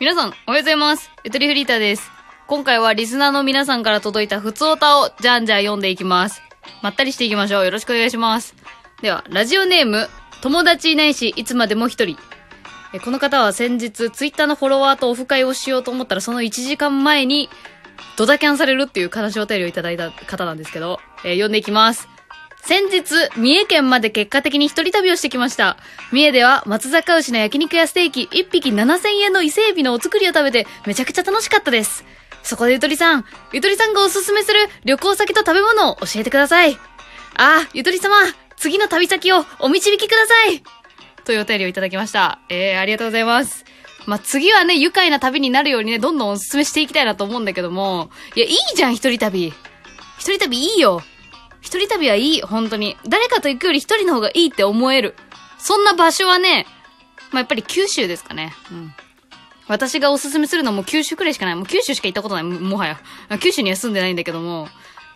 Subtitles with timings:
[0.00, 1.10] 皆さん、おはようございます。
[1.24, 2.10] ゆとりフリーターです。
[2.46, 6.40] 今回はリスナーの皆さんから届いた普通歌をじゃんじゃん読んでいきます。
[6.80, 7.64] まったりしていきましょう。
[7.66, 8.54] よろしくお願いします。
[9.02, 10.08] では、ラジオネーム、
[10.40, 12.16] 友達いないし、いつまでも一人。
[13.04, 17.50] この方は先日、ツイッターのフォロワーとオフ会をしようと思ったら、その1時間前に、
[18.16, 22.08] ドタキャンされるっていう悲しいお便りをいただいた方なんですけど、えー読んでいきます。
[22.62, 25.76] 先日、三重県まで結果的に一人旅をしてきました。
[26.12, 32.04] 三重では松坂牛の焼肉やステーキ1匹7000円の伊勢海老のお作りを食べてめちゃくちゃ楽しかったです。
[32.42, 36.74] そこでゆとりさん、ゆとりさんがおすすめする旅行先と食べ物を教えてください。
[37.36, 38.14] ああ、ゆとり様、
[38.56, 40.62] 次の旅先をお導きください。
[41.24, 42.40] というお便りをいただきました。
[42.48, 43.64] えー、ありがとうございます。
[44.06, 49.52] まあ、次はね、愉快な旅になるようにね、どんどんおすすめしていきたいなと思うんだけども、いや、いいじゃん、一人旅。
[50.18, 51.02] 一人旅いいよ。
[51.60, 52.96] 一人旅はいい、本当に。
[53.06, 55.14] 誰かと行くより一人の方がいいって思える。
[55.58, 56.66] そんな場所はね、
[57.30, 58.52] まあ、やっぱり九州ですかね。
[58.70, 58.92] うん。
[59.68, 61.54] 私がおすすめするのはもう九州くらいしかない。
[61.54, 63.00] もう九州しか行ったことない、もはや。
[63.38, 64.68] 九州には住んでないんだけども、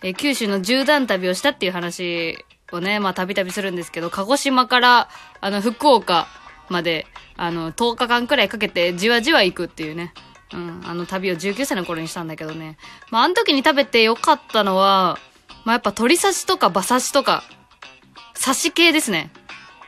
[0.02, 5.08] え九州の縦断旅をしたっていう話をね、まあ、たびたびするんですけど、鹿児島から、
[5.41, 6.28] あの、福岡
[6.69, 10.12] まで、あの、10日間くらいかけてじわじわ行くっていうね。
[10.52, 12.76] うん、あの旅を19歳の頃にしたんだけどね。
[13.10, 15.19] まあ、あの時に食べてよかったのは、
[15.64, 17.42] まあ、やっぱ鳥刺しとか馬刺しとか、
[18.42, 19.30] 刺し系ですね。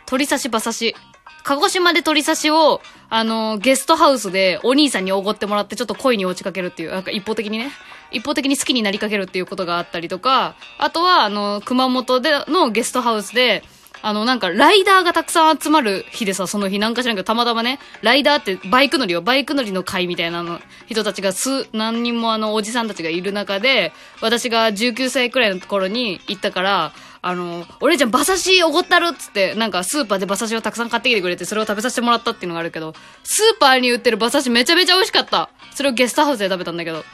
[0.06, 0.96] 鳥刺し馬刺し。
[1.44, 7.70] 鹿児島で鳥刺しを、あの、ゲストハウスでお兄さんにおごってもらってちょっと恋に落ちかけるっていう、なんか一方的にね、
[8.10, 13.62] 一方的に好きになりかけるっていうことがあったりとか、あとは、あの、熊本でのゲストハウスで、
[14.02, 32.94] あの、なんか、ライダーがたくさん集まる日でさ、その日なんか知らんけど、たまたまね、ライダーってバイク乗りよ、バイク乗りの会みたいなの、人たちが数、何人もあの、おじさんたちがいる中で、私が19歳くらいの頃に行ったから、あの、お姉ちゃん馬刺しおごったるっつって、なんかスーパーで馬刺しをたくさん買ってきてくれて、それを食べさせてもらったっていうのがあるけど、
[33.24, 35.50] スーパーに売ってる馬刺しめちゃめちゃ美味しかった。
[35.74, 37.04] それをゲストハウスで食べたんだけど。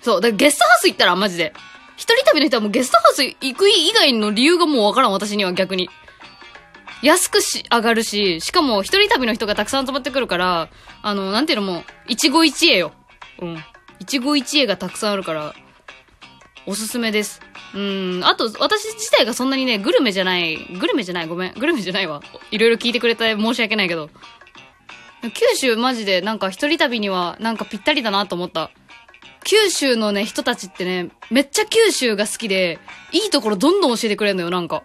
[0.00, 1.52] そう、だからゲストハウス行ったらマジで。
[2.00, 5.90] 一人旅の人はもうゲストハウス行く以外の理由がもうわからん、私には逆に。
[7.02, 10.70] 安くし、上がるし、しかも一人旅の人がたくさん集まってくるから、
[11.02, 12.92] あの、なんていうのもう、一期一会よ。
[13.42, 13.64] うん。
[13.98, 15.54] 一期一会がたくさんあるから、
[16.64, 17.42] おすすめです。
[17.74, 18.22] うん。
[18.24, 21.52] あと、私自体がそんなにね、グルメじゃない、グルメじゃない、ごめん。
[21.52, 22.22] グルメじゃないわ。
[22.50, 24.08] いろいろ聞いてくれて申し訳ないけど。
[25.22, 28.70] 九州マジでなんか一人旅にはなんかぴったりだなと思った。
[29.44, 32.78] 九州のね、人たちってね、めっちゃ九州が好きで、
[33.12, 34.84] いいところどんどん教えてくれるのよ、なんか。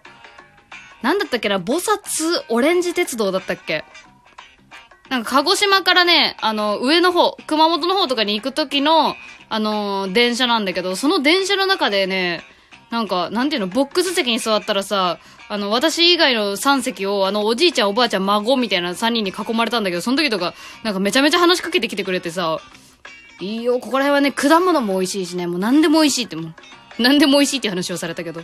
[1.02, 3.84] なんだったっけな、菩薩オレンジ鉄道だったっけ
[5.08, 9.14] なんか鹿児島からね、あの、上の方、熊本の方とかに行く時の、
[9.48, 12.42] あのー電車なんだけど、その電車の中でね、
[12.90, 15.18] なんか、なんていうの、ボックス席に座ったらさ、
[15.48, 22.58] あの、私以外の3席を、あの、おじいちゃん、おばあちゃん、孫みたいな3人に囲まれたんだけど、その時とか、なんかめちゃめちゃ話しかけてきてくれてさ、
[23.40, 26.54] いいよ、ここら辺はね、果物も美味しいしね、もう何でも美味しいってもう、
[27.02, 28.42] 何でも美味しいって話をされたけど。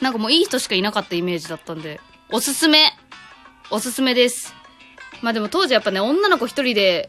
[0.00, 2.00] なんかもういい人しかいなかったイメージだったんで、
[2.30, 2.92] おすすめ
[3.70, 4.54] おすすめです。
[5.22, 7.08] まあでも当時やっぱね、女の子一人で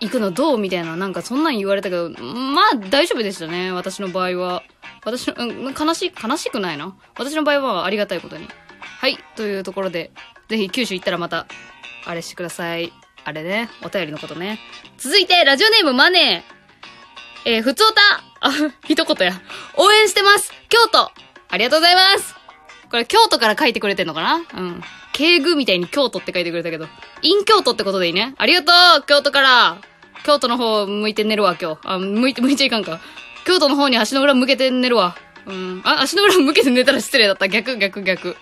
[0.00, 4.62] 行くのどうみたいな、なんかそんなん言われたけど、まあ大丈夫でしたね、私の場合は。
[5.04, 6.96] 私の、うん、悲しい、悲しくないな。
[7.16, 8.48] 私の場合はありがたいことに。
[8.80, 10.12] はい、というところで、
[10.48, 11.46] ぜひ九州行ったらまた、
[12.06, 12.92] あれしてください。
[13.24, 14.58] あれね、お便りのことね。
[14.98, 17.50] 続いて、ラジオネームマネー。
[17.56, 18.00] えー、ふつおた。
[18.40, 18.52] あ、
[18.86, 19.40] 一言や。
[19.76, 20.52] 応援してます。
[20.68, 21.10] 京都。
[21.48, 22.34] ありがとうございます。
[22.90, 24.42] これ、京都から書いてくれてんのかな？
[24.54, 24.82] うん。
[25.12, 26.86] 敬具みたいに京都って書いてくれたけど。
[27.22, 28.34] 陰京都ってことでいいね。
[28.36, 29.78] ありがとう京都から
[30.24, 31.80] 京都の方向いて寝るわ、今日。
[31.84, 33.00] あ、向いて、向いちゃいかんか。
[33.46, 35.16] 京都の方に足の裏向けて寝るわ。
[35.46, 35.82] うん。
[35.84, 37.48] あ、足の裏向けて寝たら失礼だった。
[37.48, 38.36] 逆、逆、逆。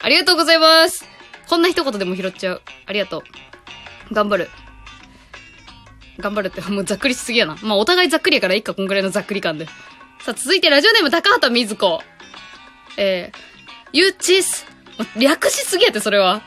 [0.00, 1.04] ありがとうございます。
[1.48, 2.62] こんな一言でも拾っちゃう。
[2.86, 3.22] ありがとう。
[4.12, 4.50] 頑張る。
[6.18, 7.56] 頑張るって、もうざっくりしすぎやな。
[7.62, 9.66] まあ、お互いざっくりやからいいか、こんぐらいのざっくり感で。
[10.20, 12.02] さあ、続いてラジオネーム高畑瑞子。
[12.96, 13.38] えー、
[13.92, 14.66] ゆうちす。
[15.16, 16.42] 略しすぎやって、それは。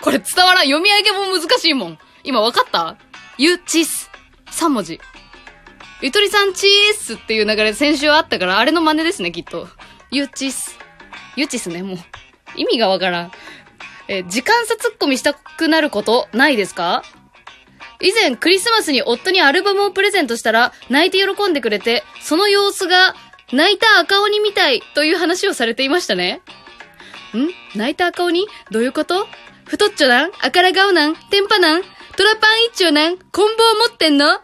[0.00, 0.64] これ伝わらん。
[0.64, 1.98] 読み上げも難しいもん。
[2.24, 2.96] 今わかった？
[3.36, 4.10] ゆうちす。
[4.46, 5.00] 3文字。
[6.00, 9.68] ゆとりさんチースっていう流れ先週あったから、あれの真似ですね、きっと。
[10.10, 10.76] ゆうちす。
[11.36, 11.98] ゆうちすね、もう。
[12.56, 13.32] 意味がわからん。
[14.08, 17.02] え時間差ツッコミしたくなることないですか？
[18.00, 23.14] 以前クリスマスに夫にアルバムをプレゼントしたら泣いて喜んでくれて、その様子が
[23.52, 26.40] 泣いた赤鬼みたいという話をされていましたね。
[27.34, 27.78] ん？
[27.78, 28.46] 泣いた赤鬼？
[28.70, 29.26] どういうこと？
[29.66, 30.30] 太っちょなん？
[30.40, 31.14] 赤ら顔なん？
[31.14, 31.82] テンパなん？
[31.82, 33.18] トラパン一丁なん？
[33.18, 34.40] 棍棒持ってんの？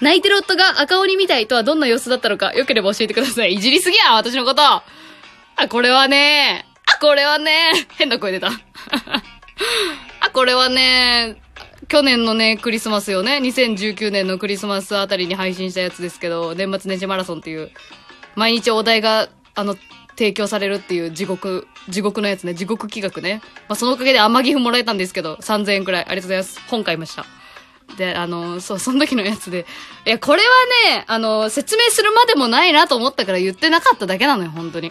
[0.00, 3.54] 泣いてる夫が赤鬼みたいとはどんな様子だったのか、よければ教えてください。
[3.54, 4.62] いじりすぎや私のこと。
[4.62, 4.82] あ、
[5.70, 6.66] これはね、
[7.04, 8.48] これはね、変な声出た。
[10.20, 11.36] あ、これはね、
[11.88, 13.40] 去年のね、クリスマスよね。
[13.42, 17.70] 2019年のクリスマスあたりに配信したやつですけど、年末年始マラソンっていう、
[18.36, 19.76] 毎日お題が、あの、
[20.16, 23.42] 提供されるっていう地獄、地獄のやつね、地獄企画ね。
[23.68, 26.04] まあ、そのおかげで甘岐阜もらえたんですけど、3000円くらい。
[26.06, 26.60] ありがとうございます。
[26.68, 27.26] 本買いました。
[27.98, 29.66] で、あの、そう、その時のやつで。
[30.06, 30.42] いや、これ
[30.88, 34.90] はね、あの、説明するまでもないなと思ったから言ってなかっただけなのよ、本当に。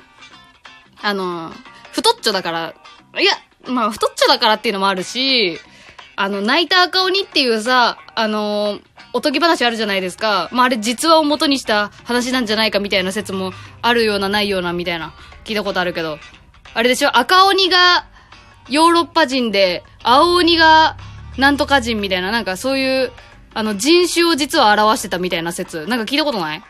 [1.01, 1.51] あの、
[1.93, 2.73] 太っちょだから、
[3.19, 3.33] いや、
[3.71, 5.57] まあ、太っちょだからっていうのもあるし、
[6.15, 8.79] あの、泣いた赤鬼っていうさ、あの
[9.13, 10.49] おとぎ話あるじゃないですか。
[10.51, 15.13] まあ、あれ実話を元にした話なんじゃないかみたいな説もあるようなないようなみたいな、
[15.45, 16.19] 聞いたことあるけど。
[16.73, 17.15] あれでしょ？
[17.17, 18.07] 赤鬼が
[18.69, 20.97] ヨーロッパ人で、青鬼が
[21.37, 23.11] なんとか人みたいな、なんかそういう、
[23.53, 25.85] あの、人種を実は表してたみたいな説。
[25.85, 26.63] なんか聞いたことない？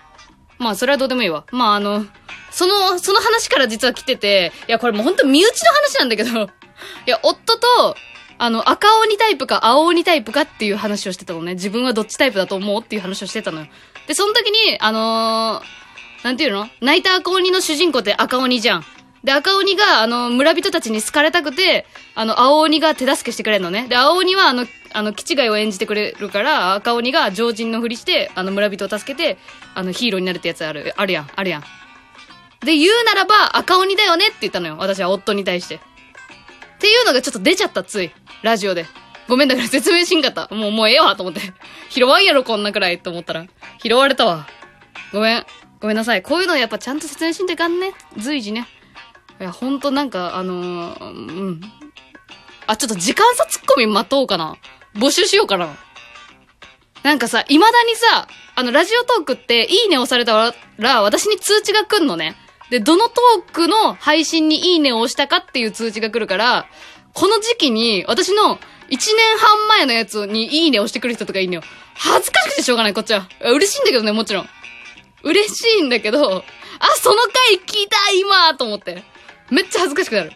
[0.57, 1.45] まあ、それはどうでもいいわ。
[1.51, 2.05] まあ、あの、
[2.53, 6.29] その、その話から実は来てて、いや、これもうほんと身内の話なんだけど、
[7.05, 7.95] いや、夫と、
[8.37, 11.55] あの、赤鬼タイプか青鬼タイプかっていう話をしてたのね。
[11.55, 13.67] 自分はどっちタイプだと思うっていう話をしてたのよ。
[14.07, 16.69] で、その時に、あのー、なんていうの？
[16.79, 18.85] 泣いた赤鬼の主人公って赤鬼じゃん。
[19.23, 23.87] で、赤鬼が、あの、村人たちに好かれたくて、あの、青鬼が手助けしてくれるのね。
[23.87, 29.37] で、青鬼は、あの、あの、気違いを演じてくれるから、赤鬼が常人のふりして、あの、村人を助けて、
[29.75, 31.63] あの、ヒーローになるってやつある、あるやん、あるやん。
[32.63, 34.77] で、言うならば、赤鬼だよねって言ったのよ。
[34.77, 35.75] 私は夫に対して。
[35.75, 35.79] っ
[36.79, 38.11] ていうのがちょっと出ちゃった、つい。
[38.41, 38.85] ラジオで。
[39.27, 40.53] ごめんだから説明しんかった。
[40.53, 41.41] もう、もうええわ、と思って。
[41.89, 43.45] 拾わんやろ、こんなくらい、と思ったら。
[43.81, 44.47] 拾われたわ。
[45.11, 45.45] ごめん。
[45.79, 46.21] ごめんなさい。
[46.21, 47.93] こういうのやっぱちゃんと説明しんといかんね。
[48.17, 48.67] 随時ね。
[49.39, 51.61] いや、ほんとなんか、あのー、うん。
[52.67, 54.55] あ、ちょっと時間差ツッコミ待とうかな。
[54.95, 55.75] 募集しようかな。
[57.03, 62.35] なんかさ、未だにさ、あの、ラジオトークって、いいねをされたら、私に通知が来んのね。
[62.69, 66.67] で、どのトークの配信にいいねを押したかっていう通知が来るから、
[67.13, 68.99] この時期に、私の1年
[69.37, 71.61] 半前のやつにいいねを押してくる人とかいいのよ。
[71.95, 73.27] 恥ずかしくてしょうがない、こっちは。
[73.41, 74.49] 嬉しいんだけどね、もちろん。
[75.23, 76.43] 嬉しいんだけど、
[76.79, 79.03] あ、その回聞いた今と思って。
[79.49, 80.31] めっちゃ恥ずかしくなる。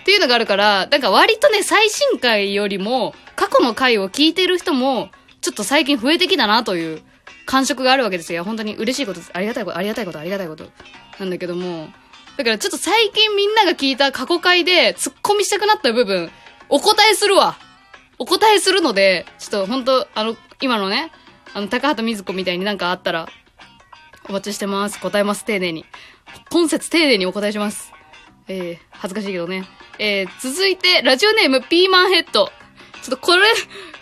[0.00, 5.10] っていうのがあるから、なんか割とね、最新回よりも、過去の回を聞いてる人も、
[5.40, 7.02] ちょっと最近増えてきたなという
[7.46, 8.44] 感触があるわけですよ。
[8.44, 9.30] 本当に嬉しいことです。
[9.32, 10.70] ありがたいこと、ありがたいこと、ありがたいこと。
[11.18, 11.88] なんだけども、
[12.36, 16.30] だからちょっと最近みんなが聞いた過去回で突っ込みしたくなった部分、
[16.68, 17.56] お答えするわ。
[18.18, 21.12] お答えするので、ちょっと本当あの、今のね、
[21.54, 23.28] あの、高畑水子みたいになんかあったら、
[24.28, 25.00] お待ちしてます。
[25.00, 25.84] 答えます、丁寧に。
[26.50, 27.92] 今節丁寧にお答えします。
[28.48, 29.64] えー、恥ずかしいけどね。
[29.98, 32.52] えー、続いて、ラジオネーム、ピーマンヘッド。
[33.02, 33.42] ちょっとこれ、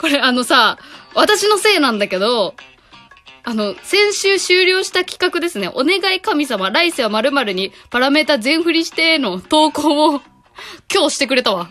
[0.01, 0.79] これあのさ、
[1.15, 2.55] 私のせいなんだけど、
[3.49, 5.69] あの、先週終了した企画ですね。
[5.69, 10.21] お願い神様、来世は〇〇にパラメータ全振りしての投稿を
[10.93, 11.71] 今日してくれたわ。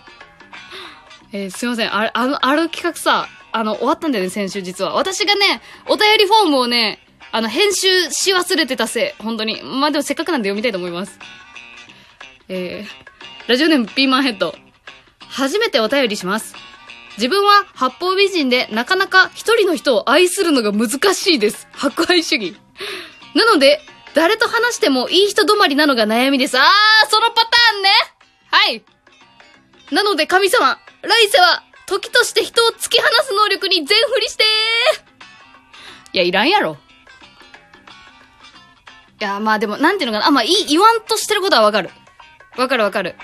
[1.33, 1.93] えー、すいません。
[1.93, 4.93] あれ、あの、あの企画さ、あの、終わったんだよね、先週実は。
[4.93, 9.21] 私がね、お便りフォームをね、あの、編集し忘れてたせい。
[9.21, 9.61] 本当に。
[9.61, 11.19] まあ、でもせっかくなんで読みたいと思います。
[12.47, 14.55] えー、ラジオネームピーマンヘッド。
[15.27, 16.55] 初めてお便りします。
[17.17, 21.67] 自分は八方美人でなかなか一人の人を愛するのが難しいです。
[21.71, 22.57] 博愛主義。
[23.33, 23.81] なので、
[24.13, 26.57] 誰と話してもいい人止まりなのが悩みです。
[26.57, 27.89] あー、そのパターンね
[28.51, 28.83] はい。
[29.91, 34.43] なので神様、来世は時として人を突き放す能力に全振りして
[36.13, 36.77] いや、いらんやろ。
[39.19, 40.27] いや、まあでも、なんていうのかな。
[40.27, 41.89] あ、まあ、いい、言わんとしてることはわかる。
[42.57, 43.15] わかるわかる。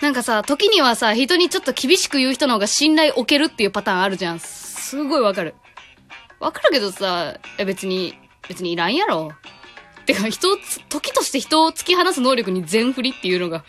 [0.00, 4.38] なんかさ、時にはさ、人にちょっと厳しく言う人の方が信頼置けるっていうパターンあるじゃん。
[4.38, 5.54] すごいわかる。
[6.38, 8.14] わかるけどさ、え、別に、
[8.48, 9.32] 別にいらんやろ。
[10.06, 10.56] てか、人を
[10.88, 13.64] 時として人を突き放す能力に全振りっていうのが、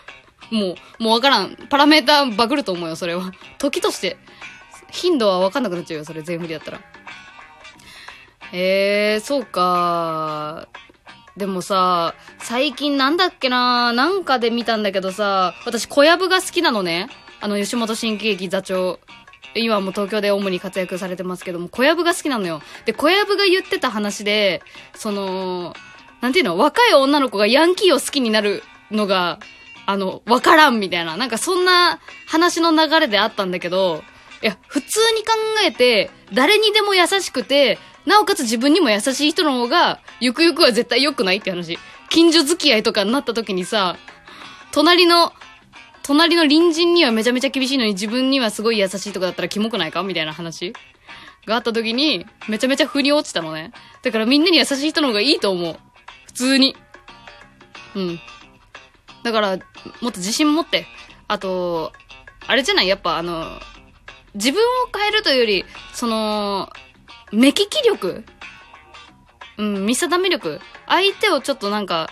[0.51, 1.55] もう、もうわからん。
[1.69, 3.31] パラメーターバグると思うよ、それは。
[3.57, 4.17] 時として。
[4.91, 6.81] 頻度はわかんなくなっちゃうよ、それ全振りだったら。
[8.51, 10.67] えー、そうか
[11.39, 13.93] でもさ、最近なんだっけな？
[13.93, 17.09] なんかで見たんだけどさ、私小籔が好きなのね。
[17.39, 18.99] あの、吉本新喜劇座長。
[19.55, 22.61] 今も東京で主に活躍されてますけども、小籔が好きなのよ。
[22.85, 24.61] で、小籔が言ってた話で、
[24.93, 25.73] その、
[26.21, 26.57] なんていうの？
[26.57, 29.39] 若い女の子がヤンキーを好きになるのが、
[29.85, 31.15] あの、わからんみたいな。
[31.15, 34.03] なんかそんな話の流れであったんだけど、
[34.43, 35.31] いや、普通に考
[35.65, 41.77] えて、誰にでも優しくて、なおかつ自分にも優しい人の方が、ゆくゆくは絶対良くないって話。
[42.09, 43.97] 近所付き合いとかになった時にさ、
[44.71, 45.31] 隣の、
[46.01, 50.01] 隣の隣人にはめちゃめちゃ厳しいのに自分にはすごい優しいとかだったらキモくないか？
[50.01, 50.73] みたいな話
[51.45, 53.73] があった時に、めちゃめちゃ腑に落ちたのね。
[54.01, 55.77] だからみんなに優しい人の方がいいと思う。
[56.25, 56.75] 普通に。
[57.95, 58.19] うん。
[59.23, 59.57] だから、
[60.01, 60.87] もっと自信持って。
[61.27, 61.91] あと、
[62.47, 62.87] あれじゃない？
[62.87, 63.59] やっぱあの、
[64.33, 64.63] 自分を
[64.97, 66.71] 変えるというより、その、
[67.31, 68.23] 目利き力？
[69.57, 70.59] うん、見定め力？
[70.87, 72.09] 相手をちょっとなんか、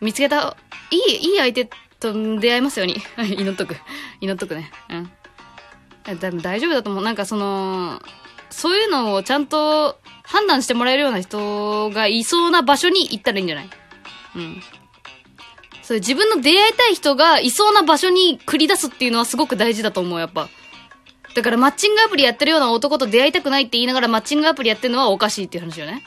[0.00, 0.56] 見つけた、
[0.90, 1.68] いい、いい相手
[2.00, 2.96] と出会いますように。
[3.36, 3.76] 祈っとく。
[4.20, 4.70] 祈っとくね。
[4.90, 5.10] うん。
[6.18, 7.04] だ大丈夫だと思う。
[7.04, 8.00] なんかその、
[8.50, 13.70] そういうのをちゃんと判断してもらえるような人がいそうな場所に行ったらいいんじゃない？
[14.36, 14.62] うん。
[15.82, 20.48] そういう自分の出会いたい人がいそうな場所に繰り出すっていうのはすごく大事だと思う、やっぱ。
[21.36, 26.02] だからマッチングアプリやってるような男と出会いたくないって言いながらマッチングアプリやってるのはおかしいっていう話よね。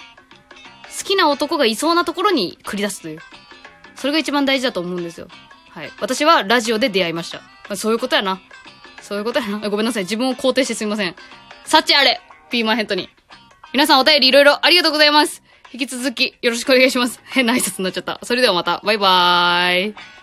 [0.98, 3.19] 好きな男がいそうなところに繰り出すという。
[3.95, 5.27] それが一番大事だと思うんですよ。
[5.69, 5.91] はい。
[6.01, 7.75] 私はラジオで出会いました。
[7.75, 8.41] そういうことやな。
[9.03, 9.69] そういうことやな。
[9.69, 10.03] ごめんなさい。
[10.03, 11.15] 自分を肯定してすみません。
[11.63, 12.19] 幸あれ
[12.50, 13.07] ピーマンヘッドに。
[13.71, 15.43] 皆さんお便りいろいろありがとうございます。
[15.71, 17.21] 引き続きよろしくお願いします。
[17.25, 18.19] 変な挨拶になっちゃった。
[18.24, 18.81] それではまた。
[18.83, 20.18] バイバーイ。